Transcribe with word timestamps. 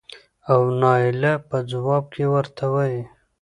او 0.51 0.61
نايله 0.81 1.33
په 1.49 1.57
ځواب 1.71 2.03
کې 2.13 2.23
ورته 2.33 2.65
وايې 2.73 3.01